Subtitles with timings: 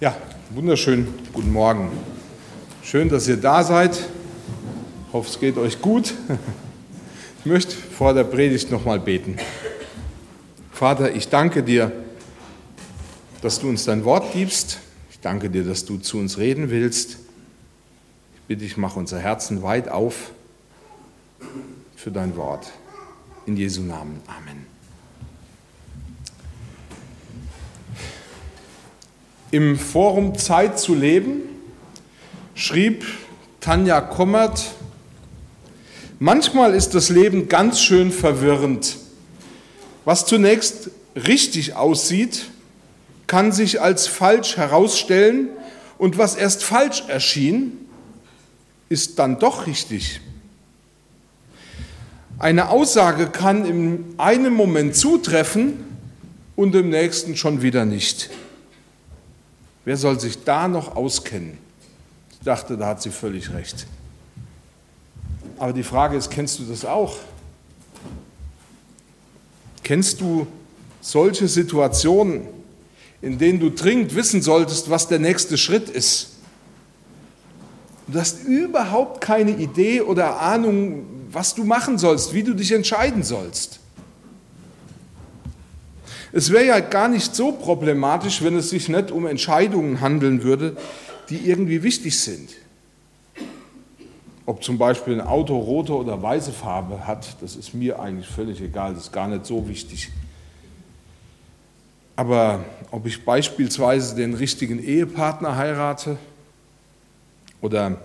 [0.00, 0.16] Ja,
[0.50, 1.90] wunderschön, guten Morgen.
[2.84, 3.96] Schön, dass ihr da seid.
[3.96, 6.14] Ich hoffe, es geht euch gut.
[7.40, 9.38] Ich möchte vor der Predigt nochmal beten.
[10.70, 11.90] Vater, ich danke dir,
[13.42, 14.78] dass du uns dein Wort gibst.
[15.10, 17.18] Ich danke dir, dass du zu uns reden willst.
[18.34, 20.30] Ich bitte dich, mach unser Herzen weit auf
[21.96, 22.70] für dein Wort.
[23.46, 24.20] In Jesu Namen.
[24.28, 24.77] Amen.
[29.50, 31.40] Im Forum Zeit zu leben
[32.54, 33.06] schrieb
[33.60, 34.74] Tanja Kommert,
[36.18, 38.98] manchmal ist das Leben ganz schön verwirrend.
[40.04, 42.50] Was zunächst richtig aussieht,
[43.26, 45.48] kann sich als falsch herausstellen
[45.96, 47.72] und was erst falsch erschien,
[48.90, 50.20] ist dann doch richtig.
[52.38, 55.84] Eine Aussage kann in einem Moment zutreffen
[56.54, 58.28] und im nächsten schon wieder nicht.
[59.88, 61.56] Wer soll sich da noch auskennen?
[62.32, 63.86] Ich dachte, da hat sie völlig recht.
[65.58, 67.16] Aber die Frage ist, kennst du das auch?
[69.82, 70.46] Kennst du
[71.00, 72.42] solche Situationen,
[73.22, 76.32] in denen du dringend wissen solltest, was der nächste Schritt ist?
[78.08, 83.22] Du hast überhaupt keine Idee oder Ahnung, was du machen sollst, wie du dich entscheiden
[83.22, 83.80] sollst.
[86.32, 90.76] Es wäre ja gar nicht so problematisch, wenn es sich nicht um Entscheidungen handeln würde,
[91.30, 92.50] die irgendwie wichtig sind.
[94.44, 98.60] Ob zum Beispiel ein Auto rote oder weiße Farbe hat, das ist mir eigentlich völlig
[98.60, 100.10] egal, das ist gar nicht so wichtig.
[102.16, 106.18] Aber ob ich beispielsweise den richtigen Ehepartner heirate
[107.60, 108.00] oder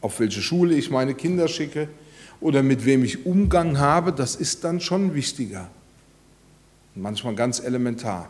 [0.00, 1.88] auf welche Schule ich meine Kinder schicke
[2.40, 5.68] oder mit wem ich Umgang habe, das ist dann schon wichtiger
[6.98, 8.28] manchmal ganz elementar.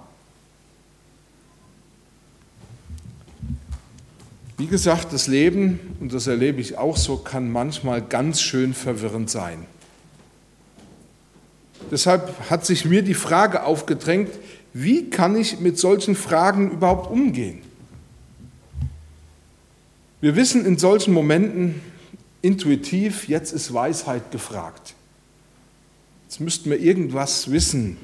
[4.56, 9.30] Wie gesagt, das Leben, und das erlebe ich auch so, kann manchmal ganz schön verwirrend
[9.30, 9.66] sein.
[11.90, 14.30] Deshalb hat sich mir die Frage aufgedrängt,
[14.74, 17.60] wie kann ich mit solchen Fragen überhaupt umgehen?
[20.20, 21.80] Wir wissen in solchen Momenten
[22.42, 24.94] intuitiv, jetzt ist Weisheit gefragt.
[26.24, 27.96] Jetzt müssten wir irgendwas wissen,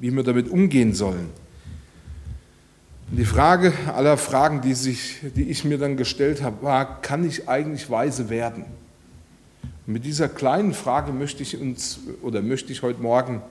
[0.00, 1.28] wie wir damit umgehen sollen.
[3.12, 7.48] Die Frage aller Fragen, die, sich, die ich mir dann gestellt habe, war, kann ich
[7.48, 8.64] eigentlich weise werden?
[9.86, 13.42] Und mit dieser kleinen Frage möchte ich uns oder möchte ich heute Morgen,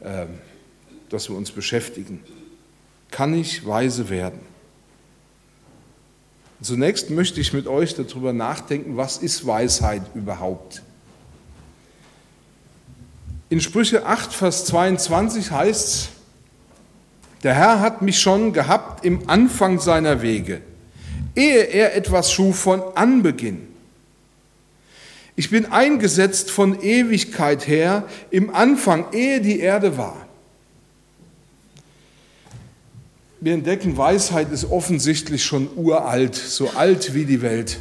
[0.00, 0.26] äh,
[1.10, 2.20] dass wir uns beschäftigen.
[3.10, 4.40] Kann ich weise werden?
[6.62, 10.82] Zunächst möchte ich mit euch darüber nachdenken, was ist Weisheit überhaupt?
[13.50, 16.08] In Sprüche 8, Vers 22 heißt es,
[17.42, 20.62] der Herr hat mich schon gehabt im Anfang seiner Wege,
[21.36, 23.68] ehe er etwas schuf von Anbeginn.
[25.36, 30.26] Ich bin eingesetzt von Ewigkeit her, im Anfang, ehe die Erde war.
[33.40, 37.78] Wir entdecken, Weisheit ist offensichtlich schon uralt, so alt wie die Welt.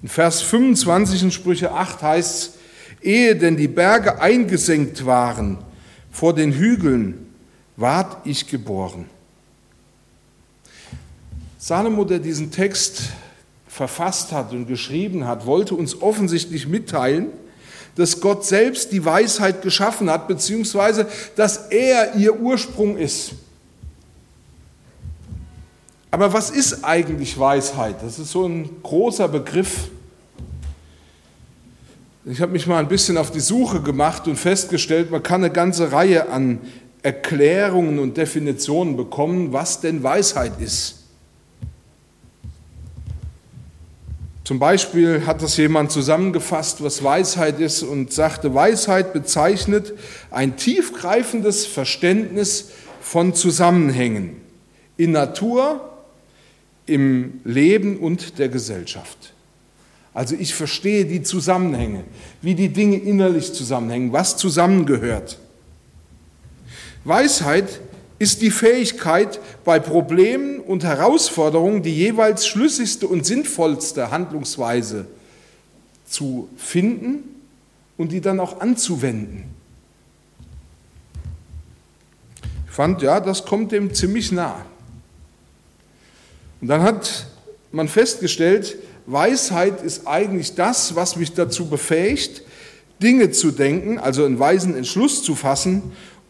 [0.00, 2.59] In Vers 25 in Sprüche 8 heißt es,
[3.02, 5.58] Ehe denn die Berge eingesenkt waren
[6.10, 7.26] vor den Hügeln,
[7.76, 9.06] ward ich geboren.
[11.58, 13.10] Salomo, der diesen Text
[13.68, 17.28] verfasst hat und geschrieben hat, wollte uns offensichtlich mitteilen,
[17.96, 21.06] dass Gott selbst die Weisheit geschaffen hat, beziehungsweise
[21.36, 23.32] dass er ihr Ursprung ist.
[26.10, 28.02] Aber was ist eigentlich Weisheit?
[28.02, 29.88] Das ist so ein großer Begriff.
[32.30, 35.52] Ich habe mich mal ein bisschen auf die Suche gemacht und festgestellt, man kann eine
[35.52, 36.60] ganze Reihe an
[37.02, 41.06] Erklärungen und Definitionen bekommen, was denn Weisheit ist.
[44.44, 49.92] Zum Beispiel hat das jemand zusammengefasst, was Weisheit ist und sagte, Weisheit bezeichnet
[50.30, 52.70] ein tiefgreifendes Verständnis
[53.00, 54.36] von Zusammenhängen
[54.96, 55.80] in Natur,
[56.86, 59.34] im Leben und der Gesellschaft.
[60.12, 62.04] Also ich verstehe die Zusammenhänge,
[62.42, 65.38] wie die Dinge innerlich zusammenhängen, was zusammengehört.
[67.04, 67.80] Weisheit
[68.18, 75.06] ist die Fähigkeit, bei Problemen und Herausforderungen die jeweils schlüssigste und sinnvollste Handlungsweise
[76.06, 77.22] zu finden
[77.96, 79.44] und die dann auch anzuwenden.
[82.66, 84.64] Ich fand, ja, das kommt dem ziemlich nah.
[86.60, 87.26] Und dann hat
[87.72, 88.76] man festgestellt,
[89.12, 92.42] Weisheit ist eigentlich das, was mich dazu befähigt,
[93.02, 95.82] Dinge zu denken, also einen weisen Entschluss zu fassen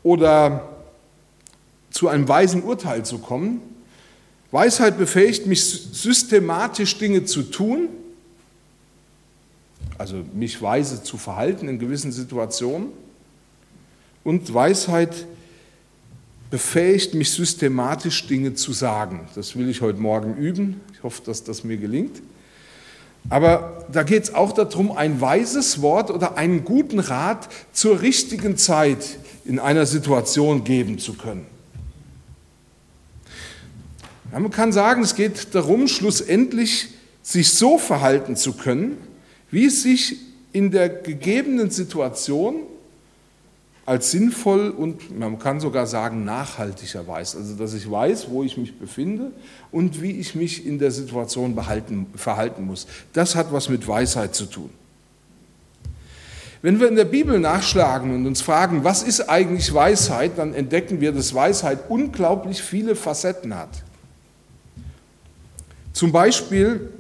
[0.02, 0.68] oder
[1.90, 3.60] zu einem weisen Urteil zu kommen,
[4.52, 7.88] Weisheit befähigt mich systematisch Dinge zu tun,
[9.96, 12.88] also mich weise zu verhalten in gewissen Situationen.
[14.24, 15.26] Und Weisheit
[16.50, 19.28] befähigt mich systematisch Dinge zu sagen.
[19.34, 20.80] Das will ich heute Morgen üben.
[20.94, 22.20] Ich hoffe, dass das mir gelingt.
[23.28, 28.56] Aber da geht es auch darum, ein weises Wort oder einen guten Rat zur richtigen
[28.56, 31.46] Zeit in einer Situation geben zu können.
[34.32, 36.88] Ja, man kann sagen, es geht darum, schlussendlich
[37.22, 38.96] sich so verhalten zu können,
[39.50, 40.16] wie es sich
[40.52, 42.62] in der gegebenen Situation
[43.90, 47.34] als sinnvoll und man kann sogar sagen nachhaltig erweist.
[47.34, 49.32] Also dass ich weiß, wo ich mich befinde
[49.72, 52.87] und wie ich mich in der Situation behalten, verhalten muss.
[53.12, 54.70] Das hat was mit Weisheit zu tun.
[56.62, 61.00] Wenn wir in der Bibel nachschlagen und uns fragen, was ist eigentlich Weisheit, dann entdecken
[61.00, 63.82] wir, dass Weisheit unglaublich viele Facetten hat.
[65.92, 66.90] Zum Beispiel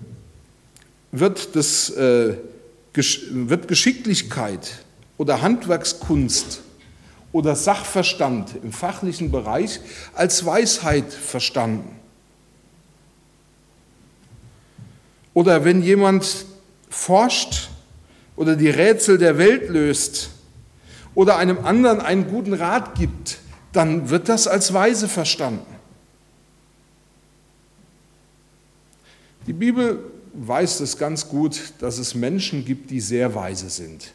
[1.12, 2.34] wird, das, äh,
[2.92, 4.82] wird Geschicklichkeit
[5.18, 6.62] oder Handwerkskunst
[7.32, 9.80] oder Sachverstand im fachlichen Bereich
[10.14, 11.96] als Weisheit verstanden.
[15.32, 16.46] Oder wenn jemand
[16.88, 17.68] forscht
[18.34, 20.30] oder die Rätsel der Welt löst
[21.14, 23.38] oder einem anderen einen guten Rat gibt,
[23.72, 25.66] dann wird das als weise verstanden.
[29.46, 34.12] Die Bibel weiß es ganz gut, dass es Menschen gibt, die sehr weise sind.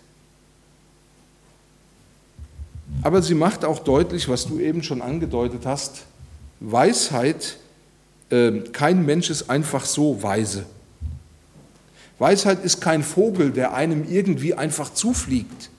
[3.01, 6.05] Aber sie macht auch deutlich, was du eben schon angedeutet hast,
[6.59, 7.57] Weisheit,
[8.29, 10.65] äh, kein Mensch ist einfach so weise.
[12.17, 15.69] Weisheit ist kein Vogel, der einem irgendwie einfach zufliegt,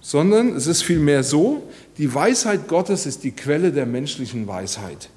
[0.00, 5.10] sondern es ist vielmehr so, die Weisheit Gottes ist die Quelle der menschlichen Weisheit.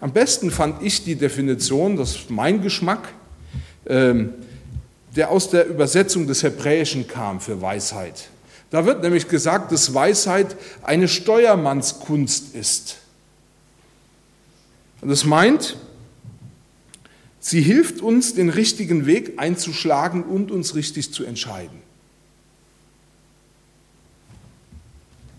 [0.00, 3.08] Am besten fand ich die Definition, das ist mein Geschmack,
[3.86, 4.32] ähm,
[5.16, 8.28] der aus der Übersetzung des Hebräischen kam für Weisheit.
[8.70, 12.98] Da wird nämlich gesagt, dass Weisheit eine Steuermannskunst ist.
[15.00, 15.76] Und das meint,
[17.40, 21.86] sie hilft uns, den richtigen Weg einzuschlagen und uns richtig zu entscheiden.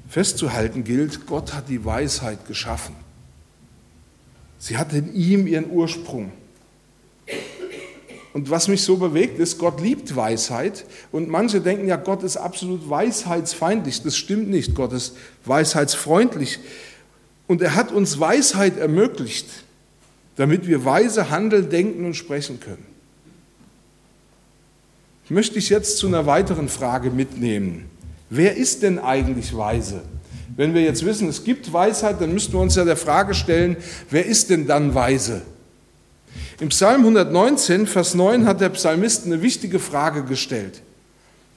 [0.09, 2.95] Festzuhalten gilt, Gott hat die Weisheit geschaffen.
[4.57, 6.31] Sie hat in ihm ihren Ursprung.
[8.33, 10.85] Und was mich so bewegt, ist, Gott liebt Weisheit.
[11.11, 14.03] Und manche denken ja, Gott ist absolut weisheitsfeindlich.
[14.03, 14.75] Das stimmt nicht.
[14.75, 15.15] Gott ist
[15.45, 16.59] weisheitsfreundlich.
[17.47, 19.47] Und er hat uns Weisheit ermöglicht,
[20.35, 22.85] damit wir weise handeln, denken und sprechen können.
[25.25, 27.89] Ich möchte dich jetzt zu einer weiteren Frage mitnehmen.
[28.29, 30.01] Wer ist denn eigentlich weise?
[30.55, 33.77] Wenn wir jetzt wissen, es gibt Weisheit, dann müssten wir uns ja der Frage stellen,
[34.09, 35.41] wer ist denn dann weise?
[36.59, 40.81] Im Psalm 119, Vers 9 hat der Psalmist eine wichtige Frage gestellt.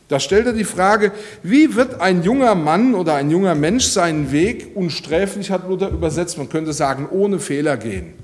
[0.09, 1.13] Da stellt er die Frage,
[1.43, 6.37] wie wird ein junger Mann oder ein junger Mensch seinen Weg unsträflich, hat Luther übersetzt,
[6.37, 8.15] man könnte sagen, ohne Fehler gehen.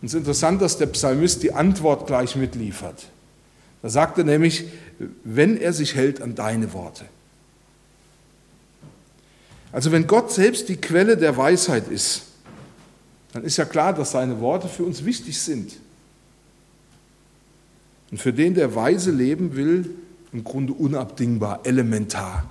[0.00, 3.06] Und es ist interessant, dass der Psalmist die Antwort gleich mitliefert.
[3.80, 4.64] Da sagt er nämlich,
[5.24, 7.04] wenn er sich hält an deine Worte.
[9.70, 12.24] Also wenn Gott selbst die Quelle der Weisheit ist,
[13.32, 15.72] dann ist ja klar, dass seine Worte für uns wichtig sind.
[18.10, 19.90] Und für den, der weise leben will,
[20.32, 22.44] im Grunde unabdingbar, elementar.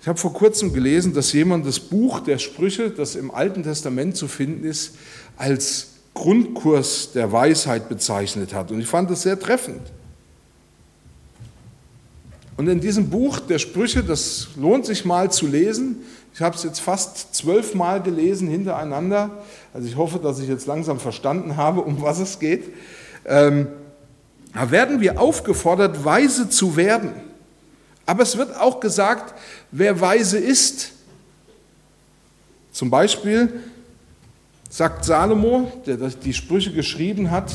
[0.00, 4.16] Ich habe vor kurzem gelesen, dass jemand das Buch der Sprüche, das im Alten Testament
[4.16, 4.96] zu finden ist,
[5.36, 8.70] als Grundkurs der Weisheit bezeichnet hat.
[8.70, 9.82] Und ich fand das sehr treffend.
[12.56, 15.96] Und in diesem Buch der Sprüche, das lohnt sich mal zu lesen,
[16.36, 19.30] ich habe es jetzt fast zwölfmal gelesen hintereinander.
[19.72, 22.74] Also ich hoffe, dass ich jetzt langsam verstanden habe, um was es geht.
[23.24, 23.68] Ähm,
[24.52, 27.12] da werden wir aufgefordert, weise zu werden.
[28.04, 29.34] Aber es wird auch gesagt,
[29.70, 30.92] wer weise ist.
[32.70, 33.60] Zum Beispiel
[34.68, 37.50] sagt Salomo, der die Sprüche geschrieben hat,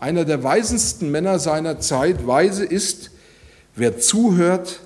[0.00, 3.12] einer der weisesten Männer seiner Zeit, weise ist,
[3.76, 4.80] wer zuhört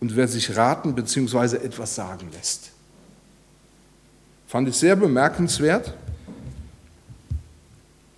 [0.00, 1.56] und wer sich raten bzw.
[1.56, 2.70] etwas sagen lässt.
[4.46, 5.94] Fand ich sehr bemerkenswert.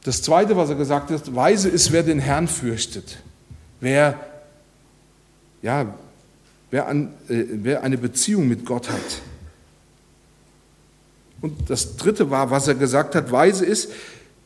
[0.03, 3.19] Das Zweite, was er gesagt hat, weise ist, wer den Herrn fürchtet,
[3.81, 4.21] wer,
[5.63, 5.87] ja,
[6.71, 9.23] wer, an, äh, wer eine Beziehung mit Gott hat.
[11.41, 13.93] Und das Dritte war, was er gesagt hat, weise ist,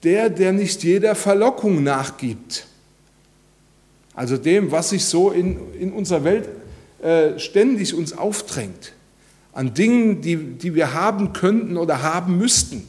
[0.05, 2.68] der, der nicht jeder Verlockung nachgibt.
[4.19, 6.49] Also dem, was sich so in, in unserer Welt
[7.01, 8.93] äh, ständig uns aufdrängt,
[9.53, 12.83] an Dingen, die, die wir haben könnten oder haben müssten.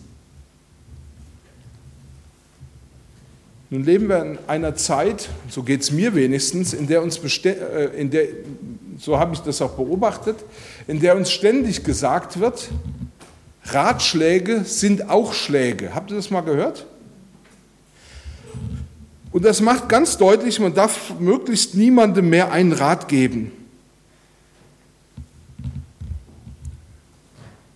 [3.69, 7.91] Nun leben wir in einer Zeit, so geht es mir wenigstens, in der uns, äh,
[7.95, 8.25] in der,
[8.97, 10.37] so habe ich das auch beobachtet,
[10.87, 12.69] in der uns ständig gesagt wird,
[13.65, 15.93] Ratschläge sind auch Schläge.
[15.93, 16.87] Habt ihr das mal gehört?
[19.31, 23.51] Und das macht ganz deutlich, man darf möglichst niemandem mehr einen Rat geben.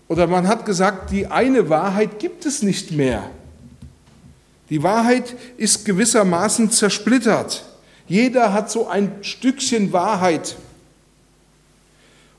[0.08, 3.30] Oder man hat gesagt, die eine Wahrheit gibt es nicht mehr.
[4.70, 7.64] Die Wahrheit ist gewissermaßen zersplittert.
[8.08, 10.56] Jeder hat so ein Stückchen Wahrheit.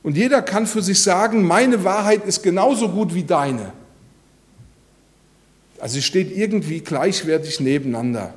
[0.02, 3.72] Und jeder kann für sich sagen, meine Wahrheit ist genauso gut wie deine.
[5.80, 8.34] Also sie steht irgendwie gleichwertig nebeneinander.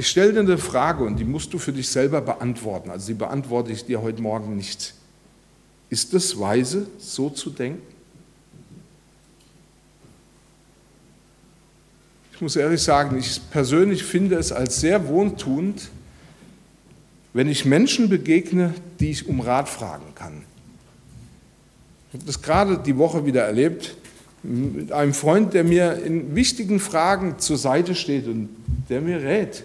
[0.00, 2.88] Ich stelle dir eine Frage und die musst du für dich selber beantworten.
[2.88, 4.94] Also die beantworte ich dir heute Morgen nicht.
[5.90, 7.82] Ist es weise, so zu denken?
[12.32, 15.90] Ich muss ehrlich sagen, ich persönlich finde es als sehr wohltuend,
[17.34, 20.44] wenn ich Menschen begegne, die ich um Rat fragen kann.
[22.08, 23.96] Ich habe das gerade die Woche wieder erlebt
[24.42, 28.48] mit einem Freund, der mir in wichtigen Fragen zur Seite steht und
[28.88, 29.64] der mir rät.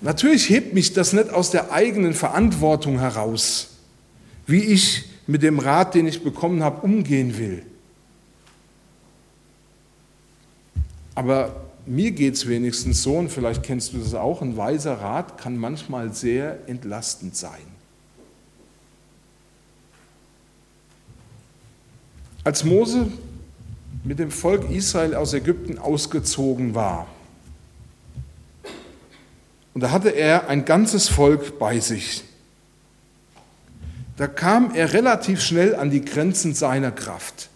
[0.00, 3.70] Natürlich hebt mich das nicht aus der eigenen Verantwortung heraus,
[4.46, 7.62] wie ich mit dem Rat, den ich bekommen habe, umgehen will.
[11.14, 15.36] Aber mir geht es wenigstens so, und vielleicht kennst du das auch, ein weiser Rat
[15.38, 17.78] kann manchmal sehr entlastend sein.
[22.44, 23.10] Als Mose
[24.04, 27.08] mit dem Volk Israel aus Ägypten ausgezogen war,
[29.78, 32.24] und da hatte er ein ganzes Volk bei sich,
[34.16, 37.48] da kam er relativ schnell an die Grenzen seiner Kraft.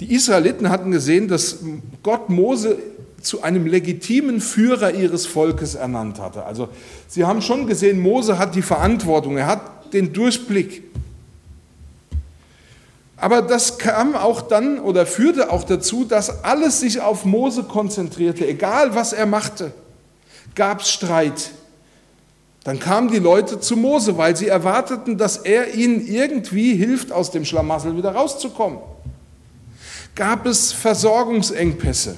[0.00, 1.60] Die Israeliten hatten gesehen, dass
[2.02, 2.76] Gott Mose
[3.22, 6.44] zu einem legitimen Führer ihres Volkes ernannt hatte.
[6.44, 6.68] Also
[7.08, 10.82] sie haben schon gesehen, Mose hat die Verantwortung, er hat den Durchblick.
[13.24, 18.46] Aber das kam auch dann oder führte auch dazu, dass alles sich auf Mose konzentrierte,
[18.46, 19.72] egal was er machte.
[20.54, 21.52] Gab es Streit.
[22.64, 27.30] Dann kamen die Leute zu Mose, weil sie erwarteten, dass er ihnen irgendwie hilft, aus
[27.30, 28.80] dem Schlamassel wieder rauszukommen.
[30.14, 32.16] Gab es Versorgungsengpässe?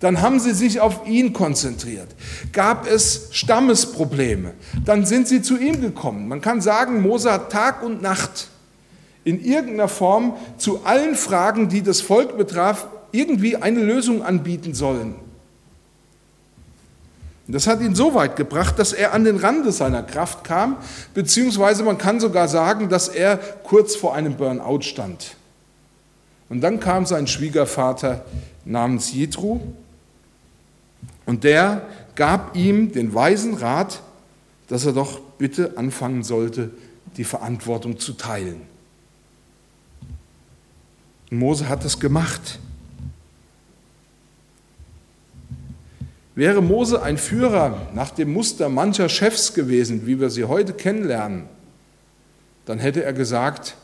[0.00, 2.08] Dann haben sie sich auf ihn konzentriert.
[2.52, 4.54] Gab es Stammesprobleme?
[4.84, 6.26] Dann sind sie zu ihm gekommen.
[6.26, 8.48] Man kann sagen, Mose hat Tag und Nacht
[9.24, 15.14] in irgendeiner Form zu allen Fragen, die das Volk betraf, irgendwie eine Lösung anbieten sollen.
[17.48, 20.76] Das hat ihn so weit gebracht, dass er an den Rande seiner Kraft kam,
[21.12, 25.36] beziehungsweise man kann sogar sagen, dass er kurz vor einem Burnout stand.
[26.48, 28.24] Und dann kam sein Schwiegervater
[28.64, 29.60] namens Jethro
[31.26, 31.82] und der
[32.14, 34.02] gab ihm den weisen Rat,
[34.68, 36.70] dass er doch bitte anfangen sollte,
[37.16, 38.71] die Verantwortung zu teilen.
[41.32, 42.58] Und Mose hat es gemacht.
[46.34, 51.44] Wäre Mose ein Führer nach dem Muster mancher Chefs gewesen, wie wir sie heute kennenlernen,
[52.66, 53.76] dann hätte er gesagt,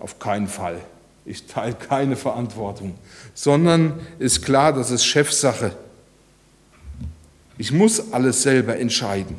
[0.00, 0.80] auf keinen Fall.
[1.24, 2.98] Ich teile keine Verantwortung,
[3.34, 5.76] sondern ist klar, das ist Chefsache.
[7.56, 9.36] Ich muss alles selber entscheiden.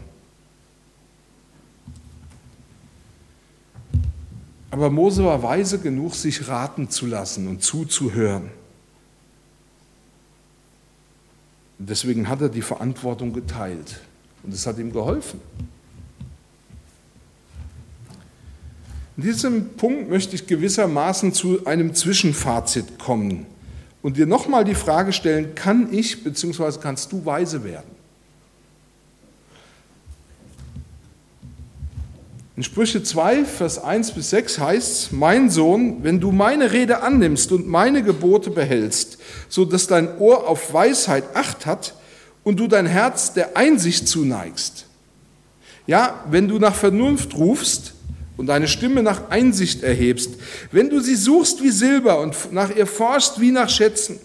[4.78, 8.52] Aber Mose war weise genug, sich raten zu lassen und zuzuhören.
[11.80, 14.00] Deswegen hat er die Verantwortung geteilt
[14.44, 15.42] und es hat ihm geholfen.
[19.18, 23.48] In diesem Punkt möchte ich gewissermaßen zu einem Zwischenfazit kommen
[24.04, 26.78] und dir nochmal die Frage stellen, kann ich bzw.
[26.80, 27.97] kannst du weise werden?
[32.58, 37.04] In Sprüche 2, Vers 1 bis 6 heißt es, mein Sohn, wenn du meine Rede
[37.04, 41.94] annimmst und meine Gebote behältst, so dass dein Ohr auf Weisheit acht hat
[42.44, 44.88] und du dein Herz der Einsicht zuneigst.
[45.86, 47.94] Ja, wenn du nach Vernunft rufst
[48.38, 50.32] und deine Stimme nach Einsicht erhebst,
[50.72, 54.20] wenn du sie suchst wie Silber und nach ihr forschst wie nach Schätzen,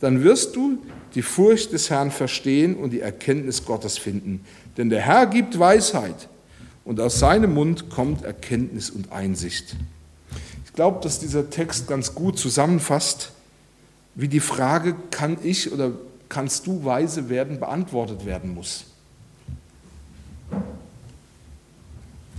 [0.00, 0.78] dann wirst du
[1.14, 4.44] die Furcht des Herrn verstehen und die Erkenntnis Gottes finden.
[4.76, 6.28] Denn der Herr gibt Weisheit
[6.90, 9.76] und aus seinem Mund kommt Erkenntnis und Einsicht.
[10.64, 13.30] Ich glaube, dass dieser Text ganz gut zusammenfasst,
[14.16, 15.92] wie die Frage, kann ich oder
[16.28, 18.86] kannst du weise werden, beantwortet werden muss.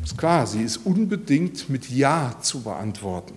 [0.04, 3.36] Ist klar, sie ist unbedingt mit Ja zu beantworten.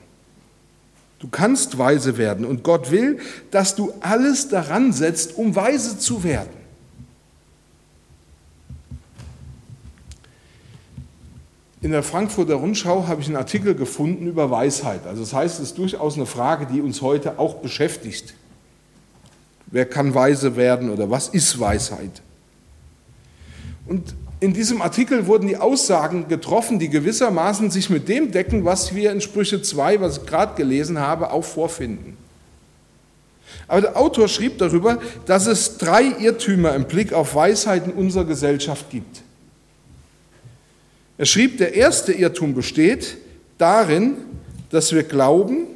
[1.20, 3.20] Du kannst weise werden und Gott will,
[3.52, 6.63] dass du alles daran setzt, um weise zu werden.
[11.84, 15.06] In der Frankfurter Rundschau habe ich einen Artikel gefunden über Weisheit.
[15.06, 18.32] Also das heißt, es ist durchaus eine Frage, die uns heute auch beschäftigt.
[19.66, 22.22] Wer kann weise werden oder was ist Weisheit?
[23.86, 28.94] Und in diesem Artikel wurden die Aussagen getroffen, die gewissermaßen sich mit dem decken, was
[28.94, 32.16] wir in Sprüche 2, was ich gerade gelesen habe, auch vorfinden.
[33.68, 38.24] Aber der Autor schrieb darüber, dass es drei Irrtümer im Blick auf Weisheit in unserer
[38.24, 39.23] Gesellschaft gibt.
[41.16, 43.16] Er schrieb, der erste Irrtum besteht
[43.58, 44.16] darin,
[44.70, 45.66] dass wir glauben,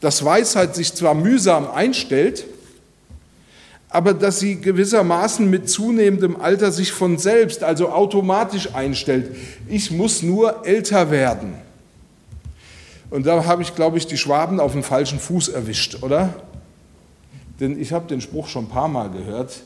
[0.00, 2.44] dass Weisheit sich zwar mühsam einstellt,
[3.88, 9.36] aber dass sie gewissermaßen mit zunehmendem Alter sich von selbst, also automatisch einstellt.
[9.68, 11.54] Ich muss nur älter werden.
[13.10, 16.34] Und da habe ich, glaube ich, die Schwaben auf den falschen Fuß erwischt, oder?
[17.60, 19.60] Denn ich habe den Spruch schon ein paar Mal gehört,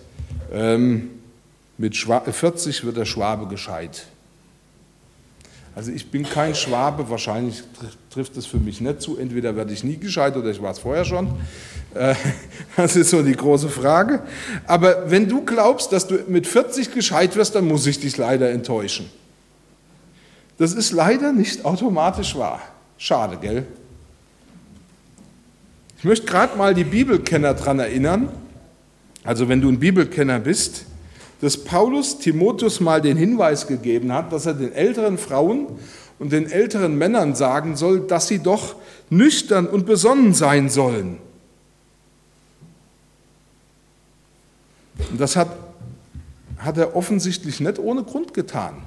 [0.52, 1.10] ähm,
[1.78, 4.06] mit 40 wird der Schwabe gescheit.
[5.78, 7.62] Also ich bin kein Schwabe, wahrscheinlich
[8.10, 9.16] trifft es für mich nicht zu.
[9.16, 11.28] Entweder werde ich nie gescheit oder ich war es vorher schon.
[11.94, 12.16] Äh,
[12.76, 14.24] das ist so die große Frage.
[14.66, 18.50] Aber wenn du glaubst, dass du mit 40 gescheit wirst, dann muss ich dich leider
[18.50, 19.08] enttäuschen.
[20.58, 22.60] Das ist leider nicht automatisch wahr.
[22.96, 23.64] Schade, gell?
[25.98, 28.30] Ich möchte gerade mal die Bibelkenner daran erinnern,
[29.22, 30.86] also wenn du ein Bibelkenner bist,
[31.40, 35.66] dass Paulus Timotheus mal den Hinweis gegeben hat, dass er den älteren Frauen
[36.18, 38.74] und den älteren Männern sagen soll, dass sie doch
[39.08, 41.18] nüchtern und besonnen sein sollen.
[45.10, 45.48] Und das hat,
[46.58, 48.82] hat er offensichtlich nicht ohne Grund getan.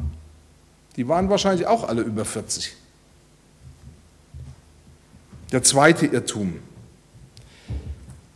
[0.98, 2.76] Die waren wahrscheinlich auch alle über 40.
[5.54, 6.60] Der zweite Irrtum,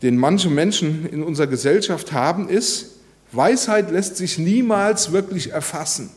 [0.01, 2.94] den manche Menschen in unserer Gesellschaft haben, ist,
[3.35, 6.11] Weisheit lässt sich niemals wirklich erfassen.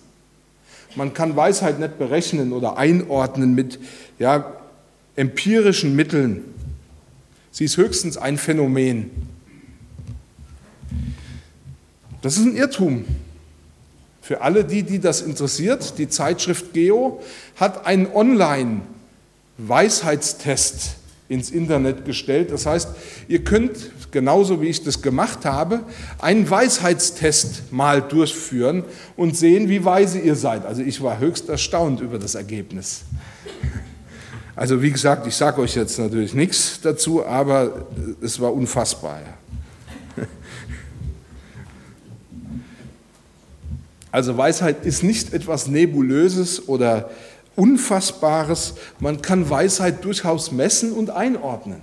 [0.94, 3.78] Man kann Weisheit nicht berechnen oder einordnen mit
[4.18, 4.52] ja,
[5.16, 6.44] empirischen Mitteln.
[7.50, 9.10] Sie ist höchstens ein Phänomen.
[12.22, 13.04] Das ist ein Irrtum.
[14.22, 17.22] Für alle die, die das interessiert, die Zeitschrift Geo
[17.56, 20.96] hat einen Online-Weisheitstest
[21.28, 22.50] ins Internet gestellt.
[22.50, 22.88] Das heißt,
[23.28, 25.80] ihr könnt, genauso wie ich das gemacht habe,
[26.18, 28.84] einen Weisheitstest mal durchführen
[29.16, 30.64] und sehen, wie weise ihr seid.
[30.64, 33.02] Also ich war höchst erstaunt über das Ergebnis.
[34.56, 37.86] Also wie gesagt, ich sage euch jetzt natürlich nichts dazu, aber
[38.20, 39.20] es war unfassbar.
[44.10, 47.10] Also Weisheit ist nicht etwas Nebulöses oder
[47.58, 48.74] Unfassbares.
[49.00, 51.80] Man kann Weisheit durchaus messen und einordnen.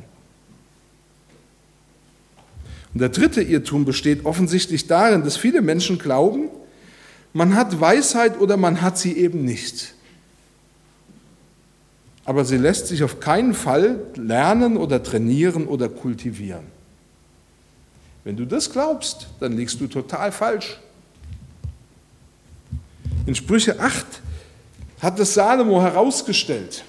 [2.94, 6.48] Und der dritte Irrtum besteht offensichtlich darin, dass viele Menschen glauben,
[7.34, 9.94] man hat Weisheit oder man hat sie eben nicht.
[12.24, 16.64] Aber sie lässt sich auf keinen Fall lernen oder trainieren oder kultivieren.
[18.24, 20.80] Wenn du das glaubst, dann liegst du total falsch.
[23.26, 24.06] In Sprüche 8
[25.02, 26.84] hat es Salomo herausgestellt.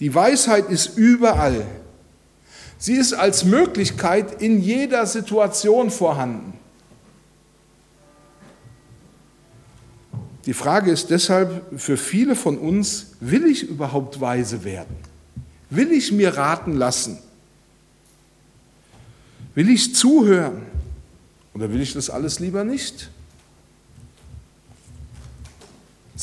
[0.00, 1.66] Die Weisheit ist überall.
[2.78, 6.58] Sie ist als Möglichkeit in jeder Situation vorhanden.
[10.46, 14.94] Die Frage ist deshalb für viele von uns, will ich überhaupt weise werden?
[15.70, 17.18] Will ich mir raten lassen?
[19.54, 20.66] Will ich zuhören?
[21.54, 23.08] Oder will ich das alles lieber nicht?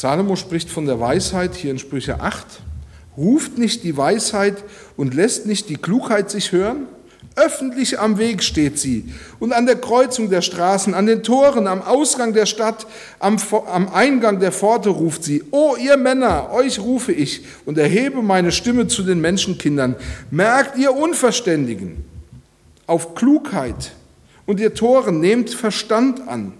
[0.01, 2.43] Salomo spricht von der Weisheit hier in Sprüche 8.
[3.17, 4.63] Ruft nicht die Weisheit
[4.97, 6.87] und lässt nicht die Klugheit sich hören?
[7.35, 11.83] Öffentlich am Weg steht sie und an der Kreuzung der Straßen, an den Toren, am
[11.83, 12.87] Ausgang der Stadt,
[13.19, 13.37] am,
[13.71, 18.51] am Eingang der Pforte ruft sie, O ihr Männer, euch rufe ich und erhebe meine
[18.51, 19.95] Stimme zu den Menschenkindern.
[20.31, 22.03] Merkt ihr Unverständigen
[22.87, 23.91] auf Klugheit
[24.47, 26.53] und ihr Toren, nehmt Verstand an.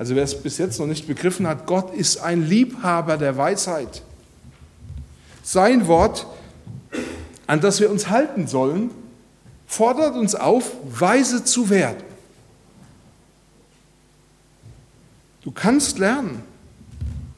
[0.00, 4.00] Also wer es bis jetzt noch nicht begriffen hat, Gott ist ein Liebhaber der Weisheit.
[5.42, 6.26] Sein Wort,
[7.46, 8.92] an das wir uns halten sollen,
[9.66, 12.02] fordert uns auf, weise zu werden.
[15.42, 16.44] Du kannst lernen.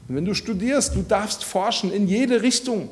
[0.06, 2.90] Und wenn du studierst, du darfst forschen in jede Richtung.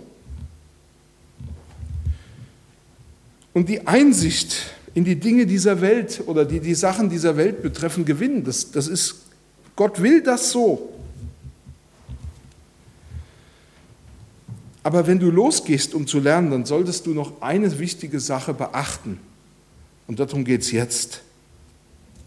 [3.52, 8.04] und die Einsicht in die Dinge dieser Welt oder die die Sachen dieser Welt betreffen
[8.04, 8.42] gewinnen.
[8.42, 9.29] Das, das ist,
[9.80, 10.92] Gott will das so.
[14.82, 19.18] Aber wenn du losgehst, um zu lernen, dann solltest du noch eine wichtige Sache beachten.
[20.06, 21.22] Und darum geht es jetzt.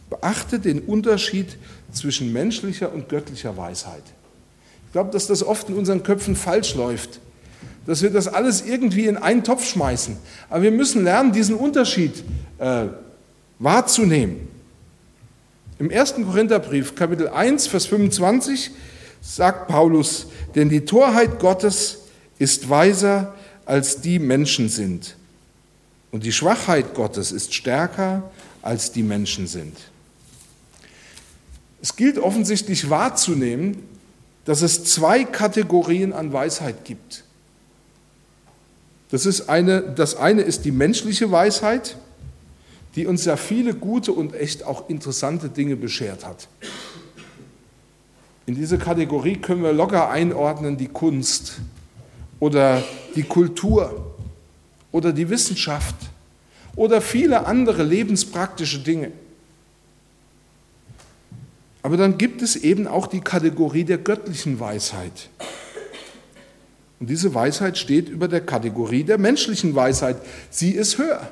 [0.10, 1.60] Beachte den Unterschied
[1.92, 4.02] zwischen menschlicher und göttlicher Weisheit.
[4.88, 7.20] Ich glaube, dass das oft in unseren Köpfen falsch läuft,
[7.86, 10.18] dass wir das alles irgendwie in einen Topf schmeißen.
[10.50, 12.24] Aber wir müssen lernen, diesen Unterschied
[12.58, 12.88] äh,
[13.60, 14.53] wahrzunehmen.
[15.80, 16.16] Im 1.
[16.26, 18.72] Korintherbrief, Kapitel 1, Vers 25,
[19.22, 22.00] sagt Paulus, denn die Torheit Gottes
[22.38, 23.34] ist weiser,
[23.66, 25.16] als die Menschen sind.
[26.12, 28.30] Und die Schwachheit Gottes ist stärker,
[28.62, 29.76] als die Menschen sind.
[31.82, 33.78] Es gilt offensichtlich wahrzunehmen,
[34.46, 37.24] dass es zwei Kategorien an Weisheit gibt.
[39.10, 41.98] Das, ist eine, das eine ist die menschliche Weisheit,
[42.96, 46.48] die uns ja viele gute und echt auch interessante Dinge beschert hat.
[48.46, 51.62] In diese Kategorie können wir locker einordnen die Kunst,
[52.44, 52.84] oder
[53.16, 54.16] die Kultur
[54.92, 55.96] oder die Wissenschaft
[56.76, 59.14] oder viele andere lebenspraktische Dinge.
[61.84, 65.30] Aber dann gibt es eben auch die Kategorie der göttlichen Weisheit.
[67.00, 70.18] Und diese Weisheit steht über der Kategorie der menschlichen Weisheit.
[70.50, 71.32] Sie ist höher.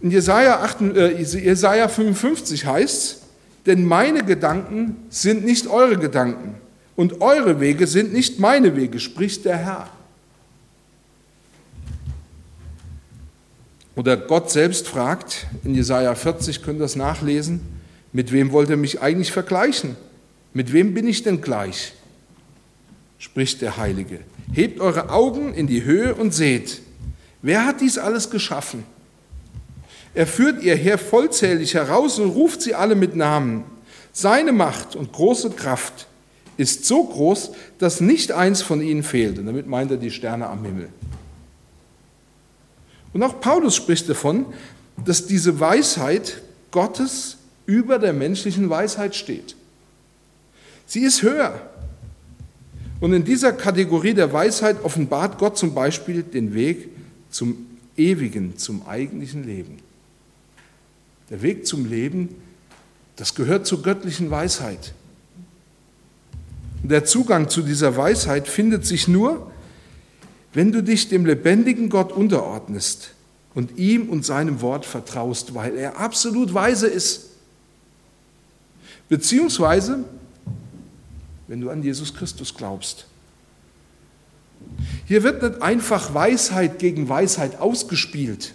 [0.00, 3.22] In Jesaja, 8, äh, Jesaja 55 heißt es,
[3.66, 6.54] denn meine Gedanken sind nicht eure Gedanken
[6.96, 9.90] und eure Wege sind nicht meine Wege, spricht der Herr.
[13.96, 17.60] Oder Gott selbst fragt, in Jesaja 40 könnt ihr das nachlesen,
[18.12, 19.96] mit wem wollt ihr mich eigentlich vergleichen?
[20.54, 21.92] Mit wem bin ich denn gleich?
[23.18, 24.20] spricht der Heilige.
[24.52, 26.80] Hebt eure Augen in die Höhe und seht,
[27.42, 28.84] wer hat dies alles geschaffen?
[30.14, 33.64] Er führt ihr Heer vollzählig heraus und ruft sie alle mit Namen.
[34.12, 36.08] Seine Macht und große Kraft
[36.56, 39.38] ist so groß, dass nicht eins von ihnen fehlt.
[39.38, 40.88] Und damit meint er die Sterne am Himmel.
[43.12, 44.46] Und auch Paulus spricht davon,
[45.04, 49.54] dass diese Weisheit Gottes über der menschlichen Weisheit steht.
[50.86, 51.70] Sie ist höher.
[53.00, 56.88] Und in dieser Kategorie der Weisheit offenbart Gott zum Beispiel den Weg
[57.30, 57.66] zum
[57.96, 59.78] ewigen, zum eigentlichen Leben.
[61.30, 62.34] Der Weg zum Leben,
[63.16, 64.94] das gehört zur göttlichen Weisheit.
[66.82, 69.50] Der Zugang zu dieser Weisheit findet sich nur,
[70.54, 73.10] wenn du dich dem lebendigen Gott unterordnest
[73.54, 77.30] und ihm und seinem Wort vertraust, weil er absolut weise ist.
[79.08, 80.04] Beziehungsweise,
[81.46, 83.06] wenn du an Jesus Christus glaubst.
[85.06, 88.54] Hier wird nicht einfach Weisheit gegen Weisheit ausgespielt.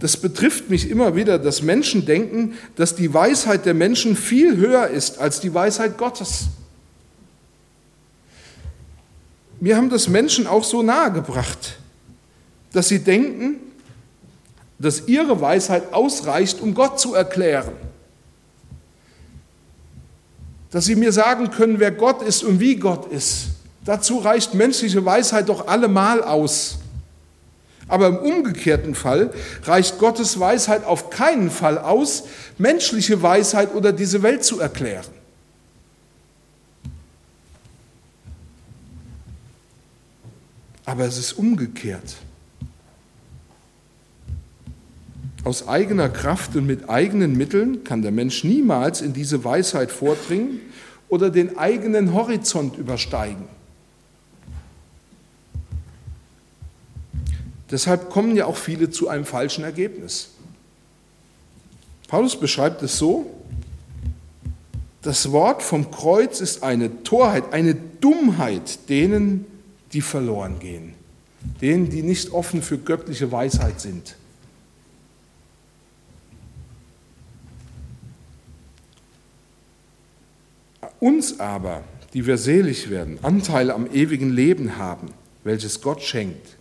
[0.00, 4.88] Das betrifft mich immer wieder, dass Menschen denken, dass die Weisheit der Menschen viel höher
[4.88, 6.46] ist als die Weisheit Gottes.
[9.60, 11.76] Mir haben das Menschen auch so nahegebracht,
[12.72, 13.56] dass sie denken,
[14.78, 17.72] dass ihre Weisheit ausreicht, um Gott zu erklären.
[20.70, 23.48] Dass sie mir sagen können, wer Gott ist und wie Gott ist.
[23.84, 26.79] Dazu reicht menschliche Weisheit doch allemal aus.
[27.90, 29.30] Aber im umgekehrten Fall
[29.64, 32.24] reicht Gottes Weisheit auf keinen Fall aus,
[32.56, 35.04] menschliche Weisheit oder diese Welt zu erklären.
[40.86, 42.16] Aber es ist umgekehrt.
[45.42, 50.60] Aus eigener Kraft und mit eigenen Mitteln kann der Mensch niemals in diese Weisheit vordringen
[51.08, 53.59] oder den eigenen Horizont übersteigen.
[57.70, 60.30] Deshalb kommen ja auch viele zu einem falschen Ergebnis.
[62.08, 63.30] Paulus beschreibt es so,
[65.02, 69.46] das Wort vom Kreuz ist eine Torheit, eine Dummheit denen,
[69.92, 70.94] die verloren gehen,
[71.60, 74.16] denen, die nicht offen für göttliche Weisheit sind.
[80.98, 85.08] Uns aber, die wir selig werden, Anteil am ewigen Leben haben,
[85.44, 86.58] welches Gott schenkt,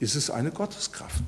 [0.00, 1.24] ist es eine Gotteskraft.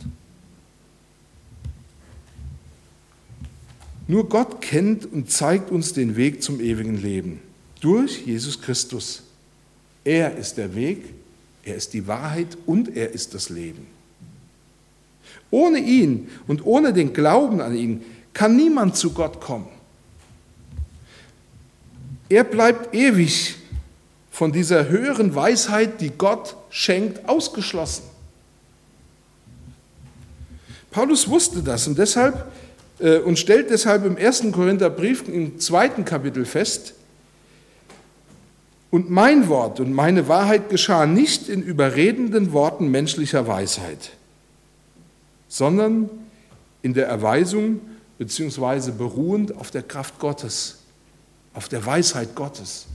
[4.06, 7.40] Nur Gott kennt und zeigt uns den Weg zum ewigen Leben
[7.80, 9.22] durch Jesus Christus.
[10.04, 11.14] Er ist der Weg,
[11.62, 13.86] er ist die Wahrheit und er ist das Leben.
[15.50, 18.02] Ohne ihn und ohne den Glauben an ihn
[18.32, 19.68] kann niemand zu Gott kommen.
[22.28, 23.56] Er bleibt ewig
[24.30, 28.09] von dieser höheren Weisheit, die Gott schenkt, ausgeschlossen.
[30.90, 32.50] Paulus wusste das und deshalb
[32.98, 36.94] äh, und stellt deshalb im ersten Korintherbrief im zweiten Kapitel fest,
[38.90, 44.10] und mein Wort und meine Wahrheit geschah nicht in überredenden Worten menschlicher Weisheit,
[45.48, 46.10] sondern
[46.82, 47.80] in der Erweisung
[48.18, 50.78] beziehungsweise beruhend auf der Kraft Gottes,
[51.54, 52.86] auf der Weisheit Gottes.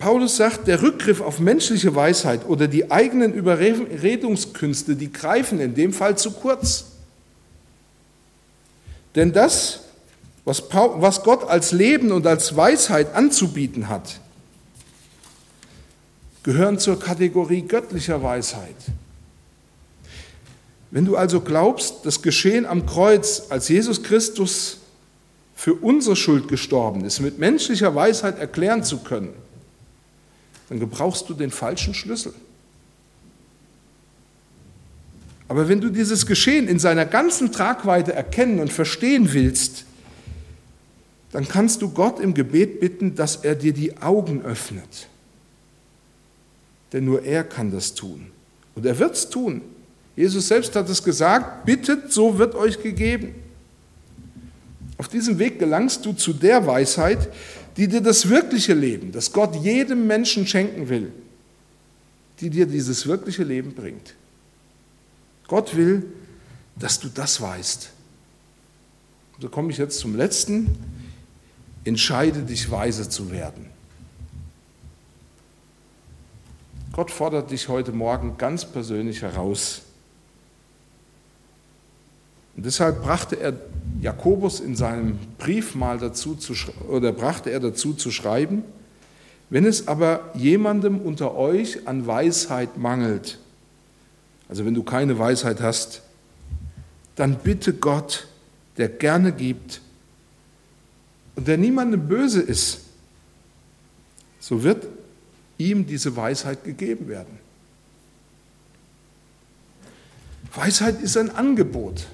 [0.00, 5.92] Paulus sagt, der Rückgriff auf menschliche Weisheit oder die eigenen Überredungskünste, die greifen in dem
[5.92, 6.86] Fall zu kurz.
[9.14, 9.80] Denn das,
[10.44, 14.20] was Gott als Leben und als Weisheit anzubieten hat,
[16.42, 18.76] gehören zur Kategorie göttlicher Weisheit.
[20.90, 24.78] Wenn du also glaubst, das Geschehen am Kreuz, als Jesus Christus
[25.54, 29.34] für unsere Schuld gestorben ist, mit menschlicher Weisheit erklären zu können,
[30.70, 32.32] dann gebrauchst du den falschen Schlüssel.
[35.48, 39.84] Aber wenn du dieses Geschehen in seiner ganzen Tragweite erkennen und verstehen willst,
[41.32, 45.08] dann kannst du Gott im Gebet bitten, dass er dir die Augen öffnet.
[46.92, 48.30] Denn nur er kann das tun.
[48.76, 49.62] Und er wird es tun.
[50.14, 53.34] Jesus selbst hat es gesagt, bittet, so wird euch gegeben.
[54.98, 57.28] Auf diesem Weg gelangst du zu der Weisheit,
[57.76, 61.12] die dir das wirkliche Leben, das Gott jedem Menschen schenken will,
[62.40, 64.14] die dir dieses wirkliche Leben bringt.
[65.46, 66.04] Gott will,
[66.76, 67.90] dass du das weißt.
[69.40, 70.76] So komme ich jetzt zum letzten.
[71.84, 73.66] Entscheide dich, weise zu werden.
[76.92, 79.82] Gott fordert dich heute Morgen ganz persönlich heraus.
[82.56, 83.54] Und deshalb brachte er
[84.00, 86.54] Jakobus in seinem Brief mal dazu zu,
[86.88, 88.64] oder brachte er dazu zu schreiben,
[89.50, 93.38] wenn es aber jemandem unter euch an Weisheit mangelt,
[94.48, 96.02] also wenn du keine Weisheit hast,
[97.16, 98.26] dann bitte Gott,
[98.76, 99.80] der gerne gibt
[101.36, 102.80] und der niemandem böse ist,
[104.38, 104.86] so wird
[105.58, 107.38] ihm diese Weisheit gegeben werden.
[110.54, 112.06] Weisheit ist ein Angebot.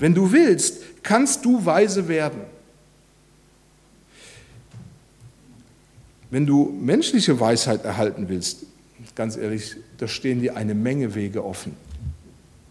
[0.00, 2.40] Wenn du willst, kannst du weise werden.
[6.30, 8.64] Wenn du menschliche Weisheit erhalten willst,
[9.14, 11.76] ganz ehrlich, da stehen dir eine Menge Wege offen.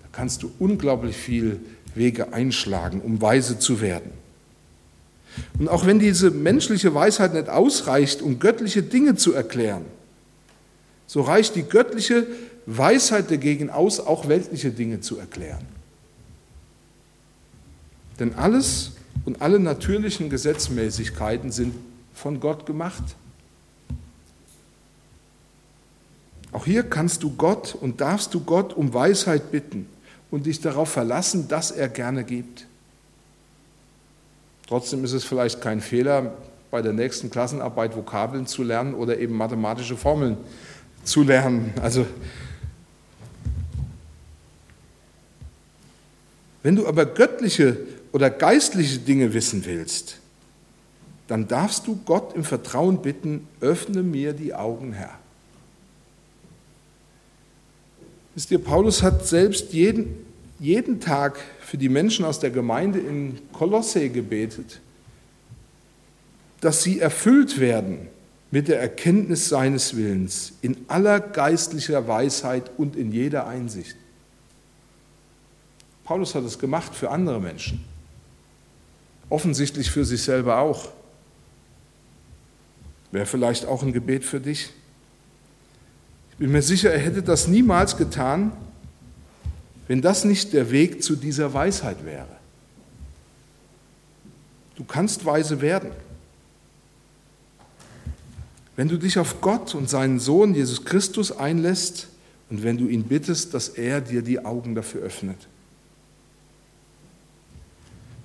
[0.01, 1.59] Da kannst du unglaublich viel
[1.93, 4.11] Wege einschlagen, um weise zu werden.
[5.59, 9.85] Und auch wenn diese menschliche Weisheit nicht ausreicht, um göttliche Dinge zu erklären,
[11.05, 12.25] so reicht die göttliche
[12.65, 15.78] Weisheit dagegen aus, auch weltliche Dinge zu erklären.
[18.19, 18.91] Denn alles
[19.25, 21.73] und alle natürlichen Gesetzmäßigkeiten sind
[22.13, 23.03] von Gott gemacht.
[26.51, 29.88] Auch hier kannst du Gott und darfst du Gott um Weisheit bitten
[30.32, 32.65] und dich darauf verlassen, dass er gerne gibt.
[34.67, 36.34] Trotzdem ist es vielleicht kein Fehler,
[36.71, 40.38] bei der nächsten Klassenarbeit Vokabeln zu lernen oder eben mathematische Formeln
[41.03, 41.73] zu lernen.
[41.82, 42.05] Also
[46.62, 47.77] wenn du aber göttliche
[48.11, 50.17] oder geistliche Dinge wissen willst,
[51.27, 55.19] dann darfst du Gott im Vertrauen bitten, öffne mir die Augen, Herr.
[58.33, 60.25] Wisst ihr, Paulus hat selbst jeden,
[60.59, 64.79] jeden Tag für die Menschen aus der Gemeinde in Kolosse gebetet,
[66.61, 68.07] dass sie erfüllt werden
[68.51, 73.95] mit der Erkenntnis seines Willens in aller geistlicher Weisheit und in jeder Einsicht.
[76.03, 77.85] Paulus hat es gemacht für andere Menschen.
[79.29, 80.89] Offensichtlich für sich selber auch.
[83.11, 84.69] Wäre vielleicht auch ein Gebet für dich.
[86.31, 88.51] Ich bin mir sicher, er hätte das niemals getan,
[89.87, 92.27] wenn das nicht der Weg zu dieser Weisheit wäre.
[94.75, 95.91] Du kannst weise werden.
[98.75, 102.07] Wenn du dich auf Gott und seinen Sohn Jesus Christus einlässt
[102.49, 105.47] und wenn du ihn bittest, dass er dir die Augen dafür öffnet.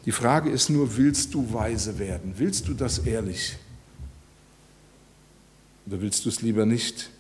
[0.05, 2.35] Die Frage ist nur, willst du weise werden?
[2.37, 3.57] Willst du das ehrlich?
[5.87, 7.11] Oder willst du es lieber nicht?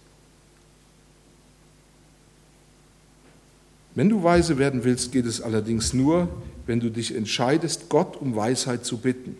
[3.94, 6.28] Wenn du weise werden willst, geht es allerdings nur,
[6.66, 9.36] wenn du dich entscheidest, Gott um Weisheit zu bitten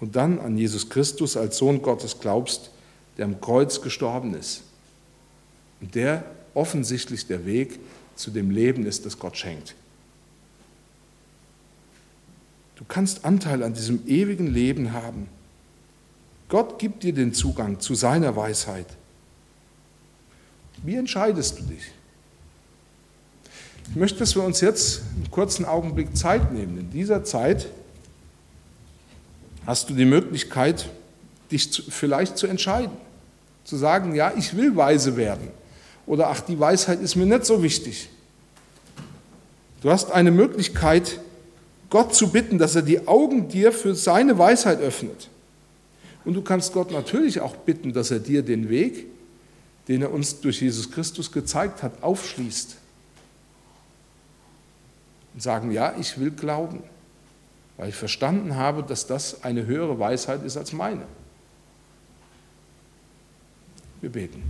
[0.00, 2.70] und dann an Jesus Christus als Sohn Gottes glaubst,
[3.16, 4.62] der am Kreuz gestorben ist
[5.80, 6.24] und der
[6.54, 7.78] offensichtlich der Weg
[8.16, 9.74] zu dem Leben ist, das Gott schenkt.
[12.78, 15.28] Du kannst Anteil an diesem ewigen Leben haben,
[16.48, 18.86] Gott gibt dir den Zugang zu seiner Weisheit.
[20.82, 21.90] Wie entscheidest du dich?
[23.90, 26.78] Ich möchte, dass wir uns jetzt einen kurzen Augenblick Zeit nehmen.
[26.78, 27.68] In dieser Zeit
[29.66, 30.88] hast du die Möglichkeit,
[31.50, 32.96] dich vielleicht zu entscheiden.
[33.64, 35.48] Zu sagen, ja, ich will weise werden.
[36.06, 38.08] Oder ach, die Weisheit ist mir nicht so wichtig.
[39.82, 41.20] Du hast eine Möglichkeit,
[41.90, 45.28] Gott zu bitten, dass er die Augen dir für seine Weisheit öffnet.
[46.24, 49.06] Und du kannst Gott natürlich auch bitten, dass er dir den Weg,
[49.88, 52.76] den er uns durch Jesus Christus gezeigt hat, aufschließt.
[55.34, 56.82] Und sagen, ja, ich will glauben,
[57.78, 61.04] weil ich verstanden habe, dass das eine höhere Weisheit ist als meine.
[64.00, 64.42] Wir beten.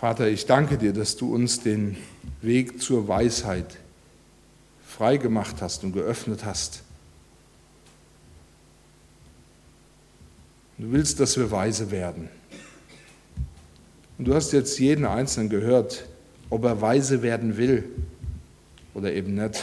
[0.00, 1.94] Vater, ich danke dir, dass du uns den
[2.40, 3.76] Weg zur Weisheit
[4.82, 6.84] freigemacht hast und geöffnet hast.
[10.78, 12.30] Du willst, dass wir weise werden.
[14.16, 16.06] Und du hast jetzt jeden Einzelnen gehört,
[16.48, 17.84] ob er weise werden will
[18.94, 19.62] oder eben nicht.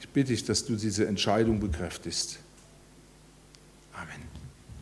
[0.00, 2.38] Ich bitte dich, dass du diese Entscheidung bekräftigst.